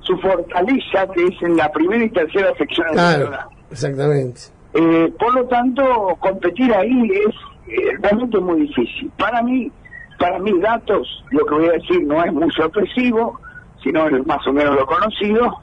su 0.00 0.18
fortaleza, 0.18 1.06
que 1.14 1.24
es 1.24 1.42
en 1.42 1.56
la 1.56 1.72
primera 1.72 2.04
y 2.04 2.10
tercera 2.10 2.54
sección 2.58 2.86
Claro, 2.92 3.16
electoral. 3.16 3.46
exactamente. 3.70 4.40
Eh, 4.74 5.12
por 5.18 5.34
lo 5.34 5.44
tanto, 5.46 5.82
competir 6.20 6.74
ahí 6.74 7.10
es 7.26 7.34
eh, 7.68 7.96
realmente 8.00 8.38
muy 8.38 8.62
difícil. 8.62 9.10
Para 9.18 9.42
mí, 9.42 9.70
para 10.18 10.38
mis 10.38 10.60
datos, 10.60 11.24
lo 11.30 11.44
que 11.46 11.54
voy 11.54 11.66
a 11.68 11.72
decir 11.72 12.04
no 12.06 12.22
es 12.24 12.32
muy 12.32 12.50
sorpresivo, 12.52 13.40
sino 13.82 14.08
es 14.08 14.26
más 14.26 14.46
o 14.46 14.52
menos 14.52 14.74
lo 14.76 14.86
conocido. 14.86 15.60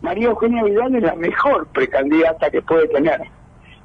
María 0.00 0.28
Eugenia 0.28 0.64
Vidal 0.64 0.94
es 0.96 1.02
la 1.02 1.14
mejor 1.14 1.66
precandidata 1.68 2.50
que 2.50 2.62
puede 2.62 2.88
tener 2.88 3.20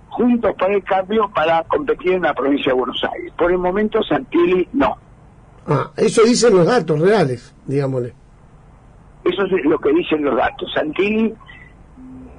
juntos 0.09 0.55
para 0.57 0.73
el 0.73 0.83
cambio 0.83 1.29
para 1.33 1.63
competir 1.65 2.13
en 2.13 2.23
la 2.23 2.33
provincia 2.33 2.71
de 2.71 2.77
Buenos 2.77 3.03
Aires. 3.13 3.31
Por 3.37 3.51
el 3.51 3.57
momento 3.57 4.01
Santilli 4.03 4.67
no. 4.73 4.97
Ah, 5.67 5.91
eso 5.97 6.23
dicen 6.23 6.55
los 6.55 6.65
datos 6.65 6.99
reales, 6.99 7.53
digámosle. 7.65 8.13
Eso 9.25 9.43
es 9.43 9.65
lo 9.65 9.77
que 9.77 9.93
dicen 9.93 10.23
los 10.23 10.35
datos. 10.35 10.71
Santilli 10.73 11.33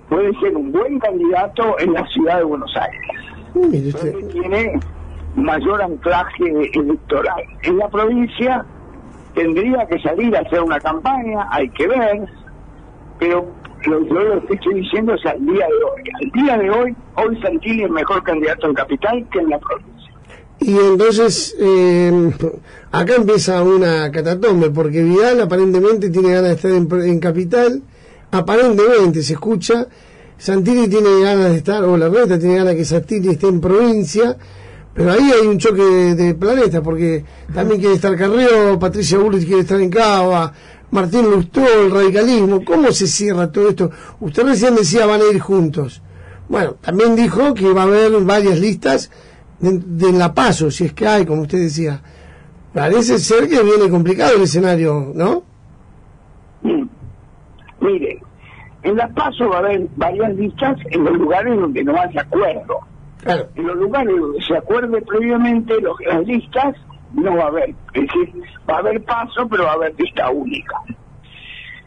puede 0.08 0.32
ser 0.40 0.56
un 0.56 0.72
buen 0.72 0.98
candidato 0.98 1.78
en 1.78 1.92
la 1.92 2.06
ciudad 2.08 2.38
de 2.38 2.44
Buenos 2.44 2.74
Aires. 2.76 3.00
Mire 3.54 3.88
usted. 3.88 4.12
donde 4.12 4.28
tiene 4.28 4.80
mayor 5.42 5.82
anclaje 5.82 6.70
electoral. 6.74 7.42
En 7.62 7.78
la 7.78 7.88
provincia 7.88 8.64
tendría 9.34 9.86
que 9.86 9.98
salir 10.00 10.36
a 10.36 10.40
hacer 10.40 10.60
una 10.62 10.80
campaña, 10.80 11.46
hay 11.50 11.68
que 11.70 11.86
ver, 11.86 12.28
pero 13.18 13.46
lo, 13.86 14.06
yo 14.06 14.14
lo 14.14 14.46
que 14.46 14.54
estoy 14.54 14.74
diciendo 14.80 15.14
es 15.14 15.24
al 15.26 15.44
día 15.44 15.66
de 15.66 15.84
hoy. 15.84 16.02
Al 16.22 16.42
día 16.42 16.58
de 16.58 16.70
hoy, 16.70 16.96
hoy 17.16 17.40
Santilli 17.40 17.84
es 17.84 17.90
mejor 17.90 18.22
candidato 18.22 18.66
en 18.66 18.74
capital 18.74 19.26
que 19.30 19.38
en 19.38 19.50
la 19.50 19.58
provincia. 19.58 20.12
Y 20.60 20.76
entonces, 20.76 21.56
eh, 21.60 22.32
acá 22.90 23.14
empieza 23.14 23.62
una 23.62 24.10
catatombe, 24.10 24.70
porque 24.70 25.02
Vidal 25.02 25.40
aparentemente 25.40 26.10
tiene 26.10 26.32
ganas 26.32 26.48
de 26.48 26.54
estar 26.54 26.70
en, 26.72 27.08
en 27.08 27.20
capital, 27.20 27.82
aparentemente 28.32 29.22
se 29.22 29.34
escucha, 29.34 29.86
Santilli 30.36 30.88
tiene 30.88 31.20
ganas 31.22 31.50
de 31.50 31.56
estar, 31.58 31.84
o 31.84 31.96
la 31.96 32.08
reta 32.08 32.38
tiene 32.38 32.56
ganas 32.56 32.74
que 32.74 32.84
Santilli 32.84 33.28
esté 33.28 33.46
en 33.46 33.60
provincia, 33.60 34.36
pero 34.98 35.12
ahí 35.12 35.30
hay 35.30 35.46
un 35.46 35.58
choque 35.58 35.80
de, 35.80 36.34
planetas, 36.34 36.80
porque 36.80 37.24
también 37.54 37.78
quiere 37.78 37.94
estar 37.94 38.16
Carrió, 38.16 38.76
Patricia 38.80 39.16
Bullrich 39.16 39.46
quiere 39.46 39.60
estar 39.60 39.80
en 39.80 39.90
Cava, 39.90 40.52
Martín 40.90 41.30
Lustó, 41.30 41.62
el 41.84 41.92
radicalismo, 41.92 42.64
¿cómo 42.64 42.90
se 42.90 43.06
cierra 43.06 43.52
todo 43.52 43.68
esto? 43.68 43.92
Usted 44.18 44.42
recién 44.42 44.74
decía 44.74 45.06
van 45.06 45.20
a 45.20 45.32
ir 45.32 45.38
juntos. 45.38 46.02
Bueno, 46.48 46.74
también 46.80 47.14
dijo 47.14 47.54
que 47.54 47.72
va 47.72 47.82
a 47.82 47.84
haber 47.84 48.10
varias 48.22 48.58
listas 48.58 49.12
de, 49.60 49.78
de 49.78 50.12
la 50.12 50.34
paso, 50.34 50.68
si 50.68 50.86
es 50.86 50.94
que 50.94 51.06
hay, 51.06 51.24
como 51.24 51.42
usted 51.42 51.58
decía. 51.58 52.02
Parece 52.74 53.20
ser 53.20 53.48
que 53.48 53.62
viene 53.62 53.88
complicado 53.88 54.34
el 54.34 54.42
escenario, 54.42 55.12
¿no? 55.14 55.44
Mm. 56.62 56.88
Mire, 57.82 58.20
en 58.82 58.96
la 58.96 59.06
PASO 59.10 59.48
va 59.48 59.56
a 59.56 59.58
haber 59.60 59.86
varias 59.94 60.34
listas 60.34 60.76
en 60.90 61.04
los 61.04 61.16
lugares 61.16 61.56
donde 61.56 61.84
no 61.84 61.96
haya 61.96 62.22
acuerdo. 62.22 62.80
En 63.54 63.66
los 63.66 63.76
lugares 63.76 64.14
donde 64.18 64.42
se 64.42 64.56
acuerde 64.56 65.02
previamente 65.02 65.80
los- 65.80 66.00
las 66.00 66.24
listas, 66.26 66.74
no 67.12 67.36
va 67.36 67.44
a 67.44 67.48
haber. 67.48 67.70
Es 67.94 68.02
decir, 68.02 68.42
va 68.68 68.76
a 68.76 68.78
haber 68.78 69.02
paso, 69.04 69.46
pero 69.48 69.64
va 69.64 69.70
a 69.70 69.74
haber 69.74 69.94
lista 69.98 70.30
única. 70.30 70.76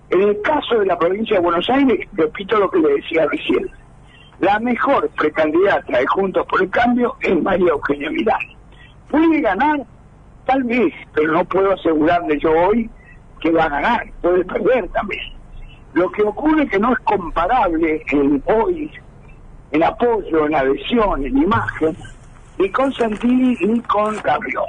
En 0.09 0.21
el 0.21 0.41
caso 0.41 0.79
de 0.79 0.85
la 0.85 0.97
provincia 0.97 1.37
de 1.37 1.41
Buenos 1.43 1.69
Aires, 1.69 2.07
repito 2.13 2.59
lo 2.59 2.69
que 2.69 2.79
le 2.79 2.95
decía 2.95 3.25
recién, 3.31 3.69
la 4.39 4.59
mejor 4.59 5.09
precandidata 5.17 5.97
de 5.97 6.05
Juntos 6.07 6.45
por 6.47 6.61
el 6.61 6.69
Cambio 6.69 7.15
es 7.21 7.41
María 7.41 7.69
Eugenia 7.69 8.09
Vidal. 8.09 8.57
¿Puede 9.09 9.41
ganar? 9.41 9.79
Tal 10.45 10.63
vez, 10.63 10.93
pero 11.13 11.31
no 11.31 11.45
puedo 11.45 11.71
asegurarle 11.73 12.39
yo 12.39 12.51
hoy 12.51 12.89
que 13.39 13.51
va 13.51 13.65
a 13.65 13.69
ganar, 13.69 14.05
puede 14.21 14.43
perder 14.45 14.87
también. 14.89 15.21
Lo 15.93 16.11
que 16.11 16.23
ocurre 16.23 16.63
es 16.63 16.71
que 16.71 16.79
no 16.79 16.91
es 16.93 16.99
comparable 16.99 18.03
en 18.11 18.43
hoy, 18.47 18.91
en 19.71 19.83
apoyo, 19.83 20.45
en 20.45 20.55
adhesión, 20.55 21.25
en 21.25 21.37
imagen, 21.37 21.95
ni 22.59 22.69
con 22.71 22.93
Santilli 22.93 23.57
ni 23.65 23.79
con 23.81 24.15
Carrió. 24.19 24.63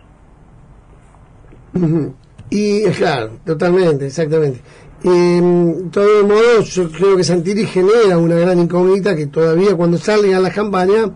Ujú. 1.75 2.14
Y 2.50 2.85
eh, 2.85 2.92
claro, 2.97 3.30
totalmente, 3.44 4.06
exactamente. 4.06 4.61
Eh, 5.04 5.40
de 5.42 5.90
todos 5.90 6.25
modos, 6.25 6.75
yo 6.75 6.90
creo 6.90 7.16
que 7.16 7.25
Santilli 7.25 7.66
genera 7.66 8.18
una 8.18 8.37
gran 8.37 8.59
incógnita 8.61 9.16
que 9.16 9.26
todavía 9.26 9.75
cuando 9.75 9.99
salgan 9.99 10.35
a 10.35 10.40
las 10.40 10.54
campañas, 10.54 11.11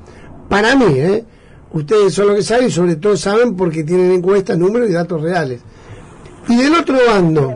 para 0.48 0.74
mí, 0.74 0.98
¿eh? 0.98 1.24
ustedes 1.72 2.14
son 2.14 2.28
los 2.28 2.36
que 2.36 2.42
saben 2.42 2.68
y 2.68 2.70
sobre 2.70 2.96
todo 2.96 3.16
saben 3.16 3.54
porque 3.56 3.84
tienen 3.84 4.10
encuestas, 4.12 4.58
números 4.58 4.88
y 4.88 4.92
datos 4.92 5.20
reales. 5.20 5.60
Y 6.48 6.56
del 6.56 6.74
otro 6.74 6.96
bando. 7.06 7.54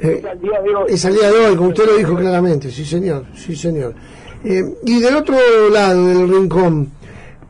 Eh, 0.00 0.18
Es 0.20 0.24
al 0.24 0.40
día 0.40 0.60
de 0.62 0.74
hoy. 0.74 0.84
es 0.88 1.04
al 1.04 1.14
día 1.14 1.30
de 1.30 1.46
hoy, 1.46 1.56
como 1.56 1.68
usted 1.70 1.86
lo 1.86 1.96
dijo 1.96 2.14
claramente, 2.16 2.70
sí 2.70 2.84
señor, 2.84 3.26
sí 3.34 3.54
señor. 3.56 3.94
Eh, 4.44 4.64
y 4.84 5.00
del 5.00 5.16
otro 5.16 5.36
lado 5.72 6.06
del 6.06 6.28
rincón, 6.28 6.90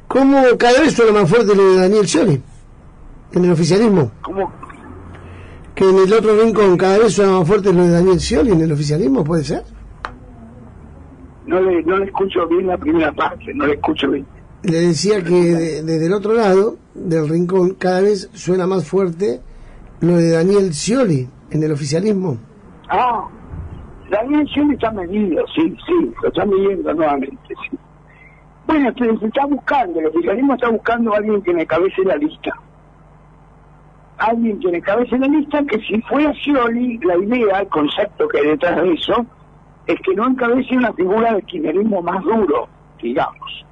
¿cómo 0.07 0.43
cada 0.59 0.81
vez 0.81 0.95
suena 0.95 1.13
más 1.21 1.29
fuerte 1.31 1.55
lo 1.55 1.73
de 1.73 1.77
Daniel 1.81 2.07
Scioli 2.09 2.41
en 3.33 3.45
el 3.45 3.53
oficialismo? 3.53 4.11
Como, 4.23 4.51
Que 5.75 5.89
en 5.89 5.97
el 5.99 6.13
otro 6.13 6.41
rincón 6.43 6.77
cada 6.77 6.99
vez 6.99 7.13
suena 7.15 7.33
más 7.39 7.47
fuerte 7.49 7.73
lo 7.73 7.83
de 7.85 7.91
Daniel 7.91 8.19
Scioli 8.21 8.53
en 8.53 8.61
el 8.63 8.73
oficialismo, 8.73 9.23
¿puede 9.25 9.45
ser? 9.45 9.63
no, 11.47 11.61
le, 11.63 11.83
no 11.83 11.97
le 11.97 12.05
escucho 12.07 12.47
bien 12.47 12.67
la 12.67 12.77
primera 12.77 13.11
parte, 13.13 13.55
no 13.55 13.67
le 13.67 13.75
escucho 13.75 14.11
bien. 14.11 14.27
Le 14.65 14.81
decía 14.81 15.23
que 15.25 15.31
de- 15.33 15.83
desde 15.83 16.07
el 16.07 16.13
otro 16.13 16.35
lado 16.35 16.77
del 16.95 17.29
rincón 17.29 17.75
cada 17.79 18.01
vez 18.03 18.29
suena 18.35 18.67
más 18.67 18.87
fuerte 18.87 19.41
lo 20.01 20.17
de 20.17 20.31
Daniel 20.31 20.75
Scioli 20.75 21.27
en 21.51 21.63
el 21.63 21.73
oficialismo. 21.73 22.37
Ah, 22.91 23.29
Daniel 24.11 24.47
Scioli 24.49 24.75
está 24.75 24.91
medido, 24.91 25.45
sí, 25.55 25.77
sí, 25.87 26.13
lo 26.23 26.29
está 26.29 26.45
midiendo 26.47 26.95
nuevamente, 26.95 27.55
sí. 27.71 27.79
Bueno, 28.67 28.93
se, 28.99 29.19
se 29.19 29.27
está 29.27 29.47
buscando, 29.47 30.01
el 30.01 30.07
oficialismo 30.07 30.55
está 30.55 30.69
buscando 30.69 31.13
a 31.13 31.19
alguien 31.19 31.43
que 31.43 31.55
me 31.55 31.67
cabece 31.67 32.05
la 32.05 32.17
lista. 32.17 32.53
Alguien 34.19 34.59
que 34.61 34.69
me 34.71 34.83
cabece 34.83 35.19
la 35.19 35.27
lista, 35.27 35.63
que 35.65 35.79
si 35.81 36.01
fuera 36.03 36.33
Scioli, 36.35 36.99
la 36.99 37.17
idea, 37.17 37.61
el 37.61 37.69
concepto 37.69 38.29
que 38.29 38.39
hay 38.39 38.47
detrás 38.49 38.83
de 38.83 38.93
eso, 38.93 39.27
es 39.87 39.99
que 40.01 40.15
no 40.15 40.27
encabece 40.27 40.77
una 40.77 40.93
figura 40.93 41.35
de 41.35 41.43
kirchnerismo 41.43 42.03
más 42.03 42.23
duro, 42.23 42.69
digamos, 43.03 43.65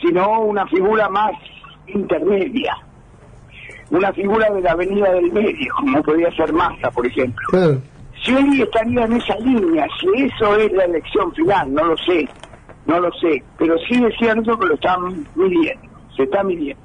sino 0.00 0.40
una 0.40 0.66
figura 0.66 1.08
más 1.08 1.32
intermedia. 1.86 2.76
Una 3.90 4.12
figura 4.12 4.48
de 4.50 4.60
la 4.60 4.72
avenida 4.72 5.10
del 5.12 5.32
medio, 5.32 5.74
como 5.74 6.02
podría 6.02 6.30
ser 6.36 6.52
Massa, 6.52 6.90
por 6.90 7.06
ejemplo. 7.06 7.80
Scioli 8.22 8.62
estaría 8.62 9.04
en 9.04 9.12
esa 9.14 9.34
línea, 9.36 9.86
si 10.00 10.22
eso 10.24 10.56
es 10.56 10.72
la 10.72 10.84
elección 10.84 11.32
final, 11.34 11.72
no 11.72 11.84
lo 11.84 11.96
sé, 11.98 12.28
no 12.86 13.00
lo 13.00 13.10
sé, 13.14 13.42
pero 13.58 13.76
sí 13.88 14.02
es 14.04 14.14
cierto 14.18 14.58
que 14.58 14.66
lo 14.66 14.74
están 14.74 15.26
midiendo, 15.34 15.88
se 16.16 16.24
está 16.24 16.42
midiendo. 16.42 16.82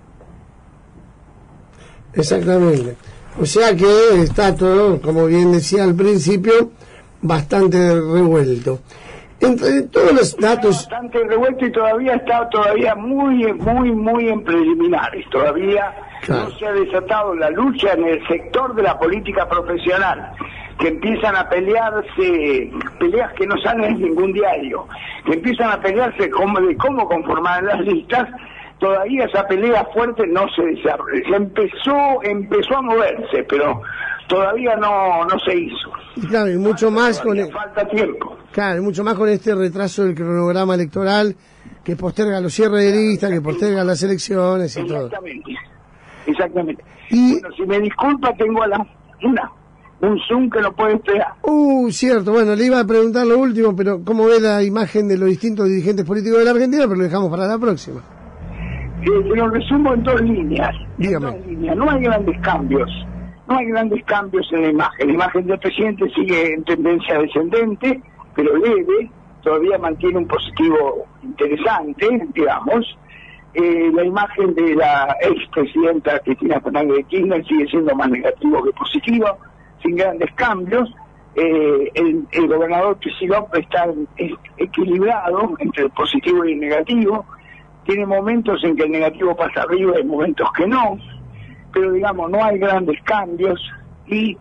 Exactamente. 2.13 2.95
O 3.39 3.45
sea 3.45 3.75
que 3.75 4.21
está 4.21 4.55
todo, 4.55 5.01
como 5.01 5.25
bien 5.25 5.51
decía 5.51 5.83
al 5.83 5.95
principio, 5.95 6.71
bastante 7.21 7.77
revuelto. 7.93 8.79
Entre 9.41 9.81
todos 9.83 10.13
los 10.13 10.37
datos, 10.37 10.79
Está 10.83 10.95
bastante 11.01 11.27
revuelto 11.27 11.65
y 11.65 11.71
todavía 11.73 12.13
está 12.13 12.47
todavía 12.49 12.95
muy, 12.95 13.51
muy, 13.53 13.91
muy 13.91 14.29
en 14.29 14.43
preliminares, 14.43 15.29
todavía 15.29 15.93
Claro. 16.21 16.49
no 16.49 16.57
se 16.57 16.65
ha 16.65 16.71
desatado 16.71 17.35
la 17.35 17.49
lucha 17.49 17.91
en 17.93 18.05
el 18.05 18.25
sector 18.27 18.73
de 18.73 18.83
la 18.83 18.97
política 18.97 19.47
profesional, 19.47 20.31
que 20.79 20.89
empiezan 20.89 21.35
a 21.35 21.47
pelearse, 21.49 22.71
peleas 22.99 23.31
que 23.33 23.47
no 23.47 23.55
salen 23.63 23.95
en 23.95 24.01
ningún 24.01 24.33
diario, 24.33 24.87
que 25.25 25.33
empiezan 25.33 25.71
a 25.71 25.79
pelearse 25.81 26.29
como 26.29 26.59
de 26.59 26.75
cómo 26.77 27.07
conformar 27.07 27.63
las 27.63 27.79
listas, 27.81 28.27
todavía 28.79 29.25
esa 29.25 29.47
pelea 29.47 29.85
fuerte 29.93 30.27
no 30.27 30.47
se 30.55 30.63
desarrolló, 30.63 31.23
se 31.29 31.35
empezó, 31.35 32.23
empezó 32.23 32.77
a 32.77 32.81
moverse, 32.81 33.43
pero 33.47 33.81
todavía 34.27 34.75
no, 34.75 35.23
no 35.25 35.39
se 35.39 35.55
hizo. 35.55 35.91
y 36.17 36.27
claro, 36.27 36.51
y 36.51 36.57
mucho 36.57 36.91
más 36.91 37.21
con 37.21 37.37
el- 37.39 37.51
falta 37.53 37.87
tiempo. 37.87 38.37
claro, 38.51 38.79
y 38.79 38.81
mucho 38.83 39.03
más 39.03 39.13
con 39.15 39.29
este 39.29 39.55
retraso 39.55 40.03
del 40.03 40.13
cronograma 40.15 40.75
electoral 40.75 41.35
que 41.85 41.95
posterga 41.95 42.41
los 42.41 42.51
cierres 42.53 42.91
de 42.91 42.91
lista, 42.99 43.29
que 43.29 43.39
posterga 43.39 43.83
las 43.83 44.01
elecciones 44.03 44.75
y 44.75 44.85
todo. 44.85 45.05
Exactamente, 45.05 45.51
exactamente. 46.25 46.83
Y- 47.11 47.33
Bueno, 47.39 47.55
si 47.55 47.65
me 47.65 47.79
disculpa, 47.79 48.33
tengo 48.33 48.63
a 48.63 48.67
la 48.67 48.85
una, 49.23 49.51
un 50.05 50.19
Zoom 50.27 50.49
que 50.49 50.61
no 50.61 50.71
puede 50.73 50.95
esperar. 50.95 51.33
Uh, 51.43 51.89
cierto, 51.91 52.31
bueno, 52.31 52.55
le 52.55 52.65
iba 52.65 52.79
a 52.79 52.85
preguntar 52.85 53.25
lo 53.25 53.39
último, 53.39 53.75
pero 53.75 54.03
¿cómo 54.03 54.25
ve 54.25 54.39
la 54.39 54.63
imagen 54.63 55.07
de 55.07 55.17
los 55.17 55.29
distintos 55.29 55.67
dirigentes 55.67 56.05
políticos 56.05 56.39
de 56.39 56.45
la 56.45 56.51
Argentina? 56.51 56.83
Pero 56.83 56.95
lo 56.95 57.03
dejamos 57.03 57.29
para 57.29 57.47
la 57.47 57.57
próxima. 57.57 58.01
Te 59.03 59.35
lo 59.35 59.49
resumo 59.49 59.93
en 59.93 60.03
dos 60.03 60.21
líneas. 60.21 60.75
En 60.75 61.03
Dígame. 61.07 61.25
dos 61.25 61.47
líneas. 61.47 61.75
No 61.75 61.89
hay 61.89 62.01
grandes 62.03 62.41
cambios. 62.41 62.89
No 63.47 63.57
hay 63.57 63.65
grandes 63.67 64.03
cambios 64.05 64.47
en 64.53 64.61
la 64.63 64.69
imagen. 64.69 65.07
La 65.07 65.13
imagen 65.13 65.45
del 65.45 65.59
presidente 65.59 66.09
sigue 66.15 66.53
en 66.53 66.63
tendencia 66.63 67.19
descendente, 67.19 68.01
pero 68.35 68.57
leve. 68.57 69.11
Todavía 69.43 69.77
mantiene 69.77 70.17
un 70.17 70.27
positivo 70.27 71.05
interesante, 71.21 72.07
digamos. 72.33 72.97
Eh, 73.53 73.91
la 73.93 74.03
imagen 74.03 74.53
de 74.55 74.75
la 74.75 75.15
expresidenta 75.21 76.19
Cristina 76.19 76.59
Fernández 76.59 76.97
de 76.97 77.03
Kirchner 77.05 77.45
sigue 77.45 77.67
siendo 77.67 77.95
más 77.95 78.09
negativo 78.09 78.63
que 78.63 78.71
positivo, 78.71 79.27
sin 79.85 79.95
grandes 79.95 80.33
cambios. 80.35 80.89
Eh, 81.35 81.91
el, 81.93 82.25
el 82.31 82.47
gobernador 82.47 82.97
Kicillof 82.99 83.53
está 83.53 83.87
equilibrado 84.57 85.53
entre 85.59 85.83
el 85.83 85.89
positivo 85.91 86.45
y 86.45 86.53
el 86.53 86.59
negativo 86.59 87.25
tiene 87.85 88.05
momentos 88.05 88.63
en 88.63 88.75
que 88.75 88.83
el 88.83 88.91
negativo 88.91 89.35
pasa 89.35 89.61
arriba 89.61 89.99
y 89.99 90.03
momentos 90.03 90.47
que 90.53 90.65
no, 90.65 90.97
pero 91.71 91.91
digamos, 91.91 92.31
no 92.31 92.43
hay 92.43 92.57
grandes 92.57 93.01
cambios 93.03 93.61
y 94.07 94.37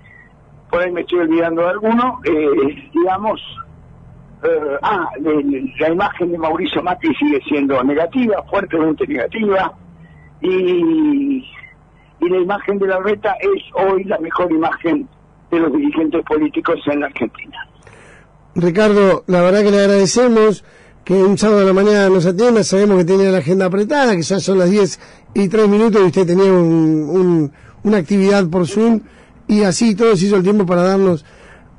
por 0.70 0.83
ahí 0.83 0.90
me 0.90 1.02
estoy 1.02 1.20
olvidando 1.20 1.62
de 1.62 1.68
alguno, 1.68 2.20
eh, 2.24 2.90
digamos, 2.92 3.40
eh, 4.44 4.78
ah, 4.83 5.09
la 5.78 5.88
imagen 5.88 6.33
de 6.33 6.38
Mauricio 6.38 6.83
Macri 6.83 7.14
sigue 7.16 7.40
siendo 7.46 7.83
negativa, 7.85 8.42
fuertemente 8.44 9.07
negativa, 9.07 9.72
y, 10.40 11.46
y 12.20 12.28
la 12.28 12.38
imagen 12.38 12.78
de 12.78 12.87
la 12.87 12.98
reta 12.98 13.37
es 13.40 13.62
hoy 13.74 14.04
la 14.04 14.18
mejor 14.18 14.50
imagen 14.50 15.09
de 15.55 15.61
los 15.61 15.73
dirigentes 15.73 16.23
políticos 16.25 16.81
en 16.87 17.01
la 17.01 17.07
Argentina. 17.07 17.57
Ricardo, 18.55 19.25
la 19.27 19.40
verdad 19.43 19.62
que 19.62 19.71
le 19.71 19.81
agradecemos 19.81 20.64
que 21.05 21.14
un 21.14 21.37
sábado 21.37 21.61
de 21.61 21.67
la 21.67 21.73
mañana 21.73 22.09
nos 22.09 22.25
atienda. 22.27 22.62
Sabemos 22.62 22.99
que 22.99 23.05
tenía 23.05 23.31
la 23.31 23.38
agenda 23.38 23.67
apretada, 23.67 24.14
que 24.14 24.23
ya 24.23 24.38
son 24.40 24.59
las 24.59 24.71
10 24.71 25.01
y 25.35 25.49
3 25.49 25.69
minutos 25.69 26.01
y 26.03 26.07
usted 26.07 26.27
tenía 26.27 26.53
un- 26.53 27.09
un- 27.11 27.53
una 27.83 27.97
actividad 27.99 28.49
por 28.49 28.67
Zoom 28.67 29.01
y 29.49 29.62
así 29.62 29.95
todo 29.95 30.17
se 30.17 30.27
hizo 30.27 30.37
el 30.37 30.43
tiempo 30.43 30.64
para 30.64 30.83
darnos 30.83 31.25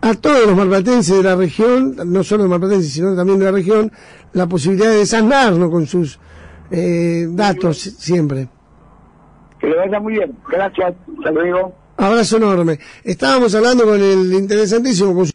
a 0.01 0.13
todos 0.13 0.45
los 0.45 0.55
marplatenses 0.55 1.17
de 1.17 1.23
la 1.23 1.35
región, 1.35 1.95
no 2.05 2.23
solo 2.23 2.43
los 2.43 2.51
marplatenses, 2.51 2.93
sino 2.93 3.15
también 3.15 3.39
de 3.39 3.45
la 3.45 3.51
región, 3.51 3.91
la 4.33 4.45
posibilidad 4.47 4.89
de 4.89 4.97
desasnarnos 4.97 5.71
con 5.71 5.87
sus 5.87 6.19
eh, 6.69 7.25
datos 7.29 7.77
siempre. 7.79 8.47
Que 9.59 9.67
le 9.67 9.75
vaya 9.77 9.99
muy 9.99 10.13
bien. 10.13 10.35
Gracias. 10.51 10.93
Hasta 11.17 11.31
luego. 11.31 11.73
Abrazo 11.97 12.37
enorme. 12.37 12.79
Estábamos 13.03 13.55
hablando 13.55 13.85
con 13.85 14.01
el 14.01 14.33
interesantísimo... 14.33 15.25